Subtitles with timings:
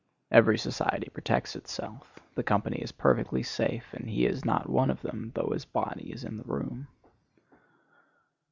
[0.31, 2.17] Every society protects itself.
[2.33, 6.11] The company is perfectly safe, and he is not one of them, though his body
[6.11, 6.87] is in the room.